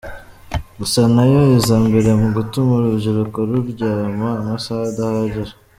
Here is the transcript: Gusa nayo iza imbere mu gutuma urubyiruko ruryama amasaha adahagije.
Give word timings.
Gusa 0.79 1.01
nayo 1.15 1.39
iza 1.57 1.73
imbere 1.83 2.09
mu 2.21 2.27
gutuma 2.35 2.71
urubyiruko 2.75 3.37
ruryama 3.49 4.27
amasaha 4.41 4.83
adahagije. 4.91 5.53